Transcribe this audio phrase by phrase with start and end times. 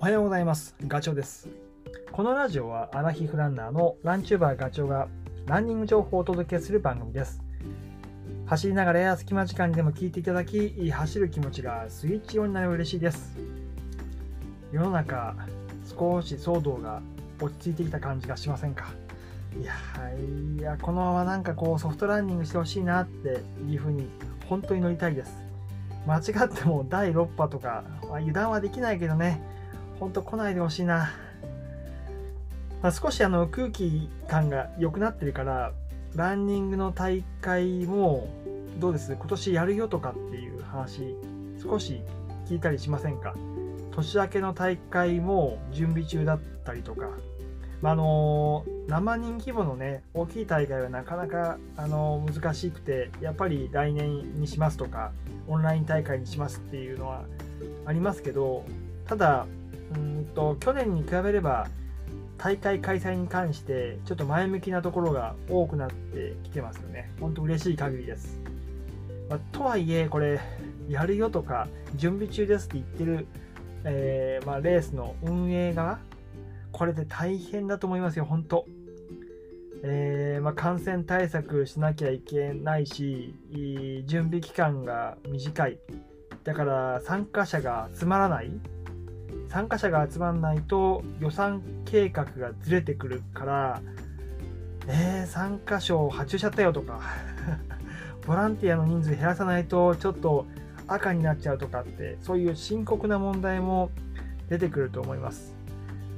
[0.00, 0.74] おはようございます。
[0.88, 1.46] ガチョウです。
[2.10, 5.08] このラジオはアラヒフランナーのランチューバーガチョウが
[5.44, 7.42] ランニング情報をお届けする番組です。
[8.46, 13.36] 走りながらや隙間時間にでも聞いていただき、走る気持ちがスイッチオンになれば嬉しいです。
[14.72, 15.36] 世の中、
[15.84, 17.02] 少し騒動が
[17.38, 18.86] 落ち着いてきた感じがしませんか？
[19.60, 19.74] いや
[20.56, 24.08] いや、このままなんかこうソフトランニングしてほしいなっていうふうに
[24.48, 25.36] 本当に乗りたいです。
[26.06, 29.42] 間違っても第6波とか、油断はできないけどね、
[30.00, 31.12] ほんと来ないでほしいな。
[32.82, 35.72] まあ、少しあの空気感が良くなってるから、
[36.16, 38.26] ランニングの大会も
[38.78, 39.12] どうです？
[39.12, 41.14] 今年やるよとかっていう話、
[41.62, 42.00] 少し
[42.48, 43.34] 聞いたりしませんか？
[43.90, 47.10] 年明けの大会も準備中だったりとか、
[47.82, 55.12] まあ、の何万人規模のね大きい大会はなかなか、あの難しくてやっぱり来年にしますとか
[55.46, 57.24] オンライン大会にしますっていうのは
[57.84, 58.64] ありますけど
[59.06, 59.46] ただ
[59.94, 61.68] うんと去年に比べれば
[62.38, 67.10] 大会開催に関してちょっと前向きなところが多くなってきてますよね。
[67.20, 68.38] 本当嬉しい限りです、
[69.28, 70.40] まあ、とはいえこれ
[70.88, 73.26] やるよとか準備中ですって言ってる、
[73.84, 75.98] えー、まあ、レースの運営側
[76.72, 78.64] これで大変だと思いますよ本当
[79.82, 83.34] えー、まあ、感染対策しなきゃいけないし
[84.06, 85.78] 準備期間が短い。
[86.44, 88.50] だから参加者が集まらない。
[89.50, 93.82] 参加者が集まらないと予算計画がずれてくるから
[94.86, 97.00] えー、参加賞発注しちゃったよとか
[98.26, 100.46] ボランティアの人数減らさないとちょっと
[100.86, 103.90] 赤になっちゃうとかってそういう深刻な問題も
[104.48, 105.54] 出てくると思います。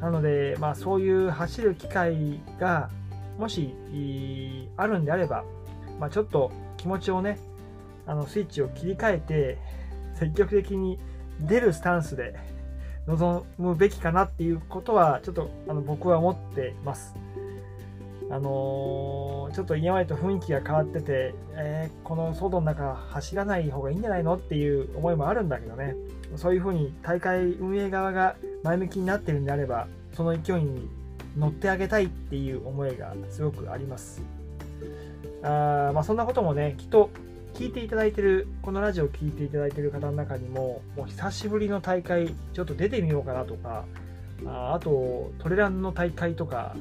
[0.00, 2.90] なので、まあ、そういう走る機会が
[3.38, 3.74] もし
[4.76, 5.44] あるんであれば、
[6.00, 7.38] まあ、ちょっと気持ちをね
[8.06, 9.58] あのスイッチを切り替えて
[10.14, 10.98] 積極的に
[11.40, 12.34] 出るスタンスで
[13.06, 17.14] 臨むべきかなっていうことはちょっとあの僕は思ってます。
[18.30, 25.94] あのー、ちょっと今までと雰囲気が変わってて、えー、この騒動の中走らない方がいいんじゃないのっていう思いもあるんだけどね
[26.36, 30.88] そういうふうに大会運営側が前向きになってるんであればその勢いに
[31.36, 34.22] 乗ってあげたいっていう思いがすごくあります
[35.42, 37.10] あまあそんなこともねきっと
[37.54, 43.84] 聞いていただいてるこのラジオを聞いていただいてる方の中にももう久しぶりの大会ちょっと出てみようかなとか
[44.46, 46.74] ああとトレランの大会とか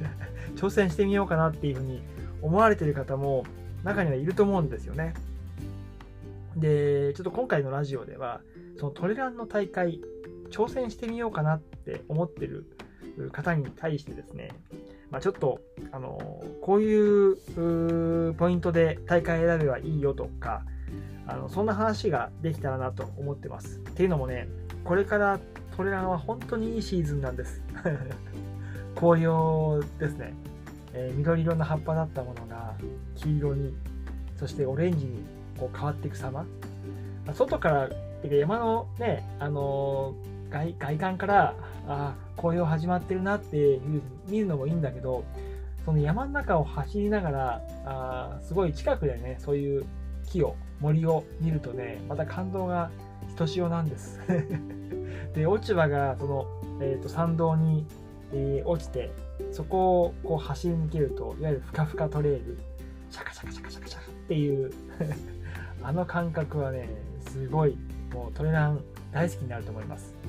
[0.56, 2.02] 挑戦してみようかなっていうふうに
[2.42, 3.44] 思われてる方も
[3.82, 5.14] 中にはいると思うんですよね。
[6.56, 8.40] でちょっと今回のラジオでは
[8.78, 10.00] そのトレランの大会
[10.50, 12.66] 挑戦してみようかなって思ってる
[13.32, 14.50] 方に対してですね、
[15.10, 15.60] まあ、ちょっと、
[15.92, 16.18] あの
[16.60, 20.62] こういうポイントで大会選べばいいよとか、
[21.26, 23.78] あのそんな話ができたらなと思ってます。
[23.78, 24.48] っていうのもね、
[24.84, 25.40] これから
[25.76, 27.62] トレランは本当にいいシーズンなんです。
[28.94, 30.34] 紅葉ですね、
[30.92, 32.74] えー、緑色の葉っぱだったものが
[33.16, 33.74] 黄色に、
[34.36, 35.22] そしてオレンジに
[35.58, 36.44] こう変わっていく様。
[37.32, 37.88] 外から、
[38.28, 41.54] 山のね、あのー、外外観から
[41.86, 45.24] ああ紅葉始まってるなっていう見るのもいいんだけど
[45.84, 49.84] その山の中を走りながらあすごい近くでねそういう
[50.26, 52.90] 木を森を見るとねまた感動が
[53.28, 54.18] ひとしおなんです。
[55.34, 56.46] で落ち葉がその、
[56.80, 57.86] えーと、山道に、
[58.32, 59.12] えー、落ちて
[59.52, 62.58] そこをこう走り抜けるといわゆるふかふかトレイル
[63.10, 64.72] シャカシャカシャカシャカシャカっていう
[65.82, 66.88] あの感覚はね
[67.28, 67.76] すごい
[68.12, 68.80] もうトレラン
[69.12, 70.19] 大好きになると思います。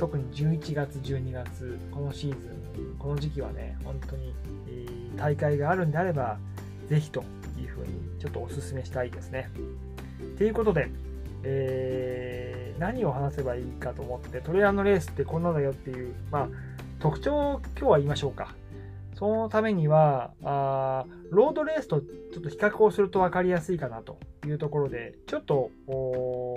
[0.00, 4.34] 特に11月、12月、このシーズン、この時期はね、本当に、
[4.66, 6.38] えー、大会があるんであれば、
[6.88, 7.22] ぜひと
[7.58, 9.50] いうふうにちょっとお勧めしたいですね。
[10.38, 10.88] ということで、
[11.42, 16.48] えー、何を話せばいいかと思って、トレーラーのレースってこんなだよっていう、まあ、
[16.98, 18.54] 特徴を今日は言いましょうか。
[19.16, 25.70] そのためには、あロードレースとちょっと比較をすると分かりやすいかなというところで、ちょっと、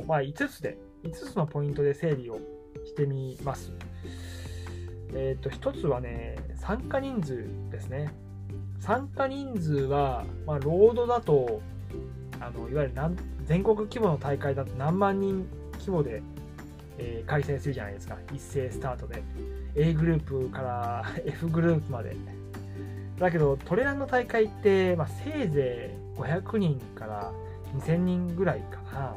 [0.08, 2.40] まあ、5つで、5つのポイントで整理を
[2.86, 3.72] してみます。
[5.14, 8.14] えっ、ー、と、一つはね、参加人数ですね。
[8.80, 11.62] 参加人数は、まあ、ロードだと、
[12.40, 12.96] あのいわゆる
[13.46, 15.48] 全国規模の大会だと何万人
[15.80, 16.22] 規模で、
[16.98, 18.18] えー、開催するじゃないですか。
[18.34, 19.24] 一斉スタートで。
[19.76, 22.16] A グループから F グループまで。
[23.20, 27.32] だけど、トレランの大会って、まあ、せいぜい500人から
[27.78, 29.16] 2000人ぐらいかな。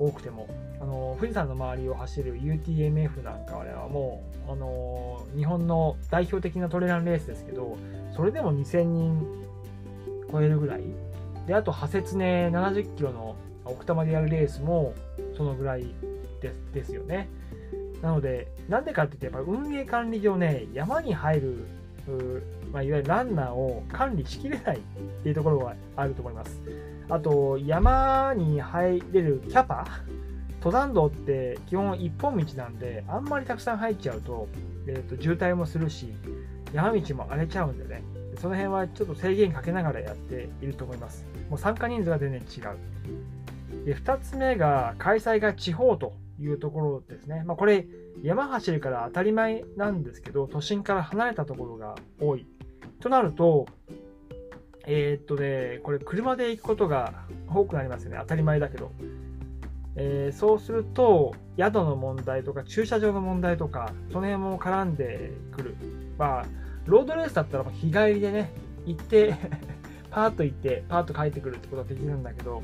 [0.00, 0.48] 多くても。
[0.80, 7.76] あの富士山の周りを走る UTMF なんかはもうあの日本の代表的なトレランレースですけど
[8.16, 9.44] それでも2000人
[10.32, 10.84] 超えるぐらい
[11.46, 13.36] であと派切ね70キロの
[13.66, 14.94] 奥多摩でやるレースも
[15.36, 15.84] そのぐらい
[16.40, 17.28] ですですよね
[18.02, 21.66] なので、なんでかって言って、やっぱ運営管理上ね、山に入る、
[22.72, 24.80] まあ、いわゆるランナーを管理しきれないっ
[25.22, 26.60] ていうところがあると思います。
[27.10, 29.84] あと、山に入れるキャパ？
[30.62, 34.46] 登山道って基本一本道なんで、あんまりたくさん入っちゃうと、
[34.86, 36.12] えー、と渋滞もするし、
[36.72, 38.02] 山道も荒れちゃうんでね、
[38.38, 41.26] その辺はちょっと制限かけながらやっていると思います。
[41.48, 43.86] もう参加人数が全然違う。
[43.86, 47.42] で2つ目が開催が地方というところですね。
[47.44, 47.86] まあ、これ、
[48.22, 52.46] 山走るから当たり前なんですけど、都心から離れたところが多い。
[53.00, 53.66] となると、
[54.92, 57.14] えー、っとね、これ車で行くことが
[57.48, 58.16] 多くなりますよね。
[58.20, 58.90] 当たり前だけど。
[59.94, 65.76] えー、そうすると、宿の問題とか駐車場の問題とか、その辺も絡んでくる。
[66.18, 66.46] まあ、
[66.86, 68.50] ロードレースだったら日帰りでね、
[68.84, 69.36] 行って
[70.10, 72.60] パーッと行って、パーッと帰ってくるってことができるんだけど、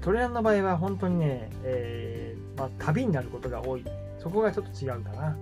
[0.00, 3.84] トレランの場合は本当にね、えー、まあ、旅になることが多い。
[4.18, 5.36] そこがちょっと違うかな。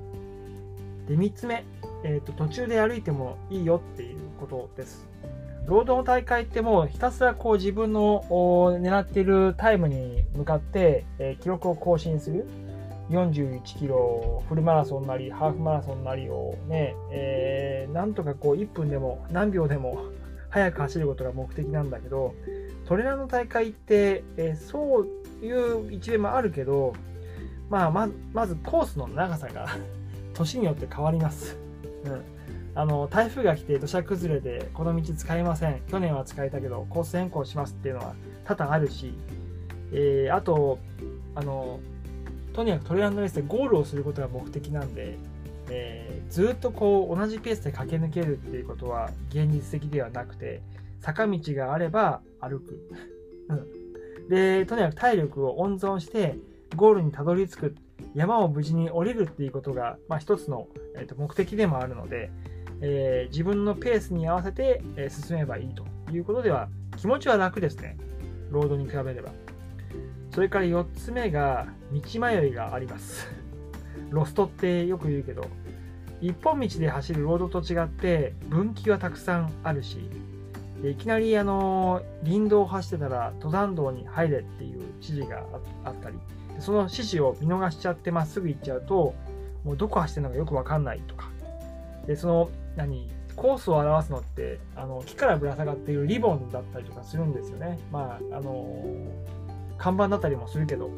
[1.07, 1.65] で、3つ目、
[2.03, 5.07] えーと、途中で歩いてもいいよっていうことです。
[5.67, 8.25] ロードの大会ってもうひたすらこう自分の
[8.81, 12.47] 狙っているタイムに向かって、え、記録を更新する。
[13.11, 20.07] 41キロフルマラソンなりハーフマラソンなりをね、えー、なんとかこう1分でも何秒でも
[20.51, 22.35] 速く走ることが目的なんだけど
[22.85, 26.95] トレランの大会って、え、そういう一面もあるけど、
[27.69, 29.69] まあ、ままずコースの長さが
[30.35, 31.57] 年によって変わります。
[32.05, 32.36] うん
[32.77, 35.81] あの台風が来て土砂崩れでこの道使えません。
[35.89, 38.15] 去年は使えたけどコース変更しますっていうのは
[38.45, 39.15] 多々あるし、
[39.93, 40.79] えー、あと
[41.35, 41.81] あの
[42.53, 45.17] とにかくトレランドレースでゴールをすることが目的なんで、
[45.71, 50.61] えー、ずっとこう同じペースで駆け抜けるっていうことは現実的ではなくて
[51.01, 52.79] 坂道があれば歩く、
[53.49, 56.37] うん、でとにかく体力を温存して
[56.75, 57.77] ゴールにたどり着く。
[58.15, 62.31] 山を無事に降りるっていうことが、まあ、一つの、えー、と目的でもあるので、
[62.81, 67.97] えー、自分のペースに合わせて、え進めばいいということでは気持ちは楽ですね。
[68.51, 69.31] ロードに比べれば。
[70.33, 73.29] それから4つ目が道迷いがあります。
[74.11, 75.47] ロストってよく言うけど、
[76.21, 80.11] 一本道で走るロードと違って分岐はたくさんあるし、
[80.85, 85.43] いきなりあの林道を走ってたら登山道に入れっていう指示が
[85.85, 86.17] あったり、
[86.61, 89.15] その指示を見逃しちゃってまっすぐ行っちゃうと、
[89.65, 91.31] もうどこ走ってるのかよくわかんないとか、
[92.07, 97.79] でその何コースを表すのってあの木からぶら下がっているリボンだったりとかするんですよね。
[97.93, 98.95] まああの
[99.79, 100.91] 看板だったりもするけど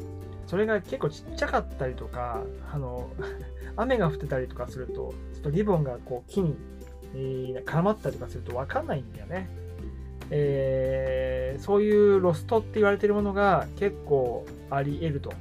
[0.47, 3.09] それが結構ちっちゃかったりとかあの
[3.75, 6.55] 雨が降ってたりとかするとちょっとリボンがこう木に、
[7.13, 9.49] えー、絡まったりとかすると分かんないんだよね。
[10.31, 15.33] えー、そういうロストって言われてるものが結構あり得ると。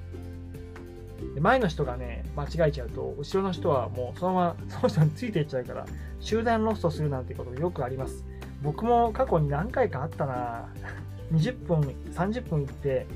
[1.40, 5.86] 前の人がね、間違えちゃうと、後ろの人はもうそのまま その人についていっちゃうから、
[6.20, 8.24] 集団ロストするなんてことよくあります。
[8.62, 10.68] 僕も過去に何回かあったな
[11.32, 11.80] 20分、
[12.12, 13.06] 30分行って、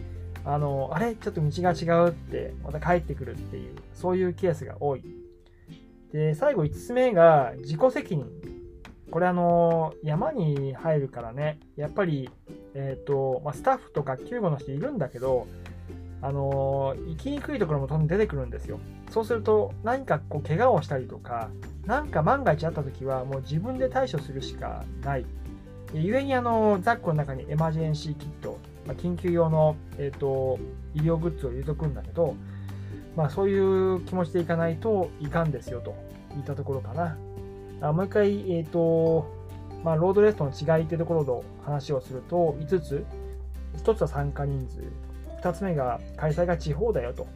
[0.44, 1.14] あの、あれ？
[1.14, 5.02] ちょっと道が違うって、また帰ってくるっていう、そういうケースが多い。
[6.12, 8.26] で、最後5つ目が自己責任。
[9.10, 12.31] これあの、山に入るからね、やっぱり、
[12.75, 15.46] えっ、ー、と、まあ、スタッフとか救護の人いるんだけど、
[16.22, 18.79] あの行きにくいところもどんどん出てくるんですよ。
[19.10, 21.50] そうすると、何かこう怪我をしたりとか、
[21.84, 25.26] 何か万が一あった時は、もう自分で対処するしかない。
[25.94, 30.58] ゆえにあのザックの中にエマージェンシーキット、まあ、緊急用の、えーと、
[30.94, 32.34] 医療グッズを入れとくんだけど、
[33.14, 35.94] まあ、そういう気持ちでいかないといかんですよと
[36.34, 37.19] いったところかな。
[37.82, 39.31] あもう一回、えーと
[39.84, 43.05] まあ、ロードレスとの違いというところの話をすると、5つ、
[43.79, 44.82] 1つは参加人数、
[45.43, 47.27] 2つ目が開催が地方だよと。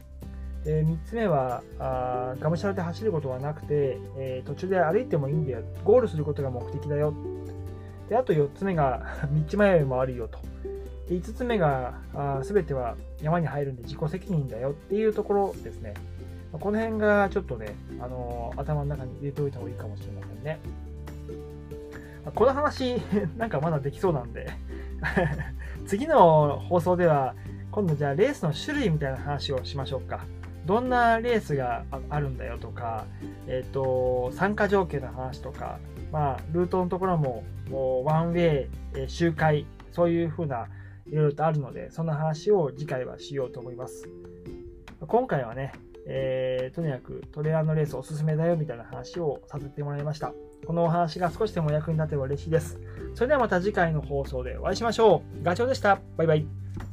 [0.65, 5.63] で3つ目はあがむしゃらで走ることはなくて、えー、途中で歩いてもいいんだよ。
[5.85, 7.15] ゴールすることが目的だよ。
[8.09, 9.03] であと4つ目が
[9.51, 10.39] 道迷いもあるよと。
[11.09, 11.95] で5つ目が
[12.43, 15.95] すべては山に入るんで自己責任だよっていうところですね。
[16.53, 20.59] この辺がちょっとね、あのー、頭の中に入れておいた方がいいかもしれませんね。
[22.35, 22.97] この話、
[23.37, 24.49] なんかまだできそうなんで
[25.87, 27.35] 次の放送では、
[27.77, 30.25] 今度じゃあレースの種類みたいな話をしましょうか。
[30.65, 33.05] どんなレースがあるんだよとか、
[33.47, 35.79] えっ、ー、と、参加条件の話とか、
[36.11, 40.69] まあ、ルートのところも、もうワンウェイえ、周回、そういうふうな、
[41.07, 44.09] いろいろとあるので、そんな話を次回はしようと思います。
[45.07, 45.73] 今回はね、
[46.07, 50.33] えー、とにかくトレーラーのレースおすすめだよみたいな話をさせてもらいました。
[50.67, 52.81] このお話が少しでも役に立てば嬉しいです。
[53.15, 55.45] それではまた次回の放送でお会いしましょう。
[55.45, 56.01] ガチョウでした。
[56.17, 56.86] バイバイ。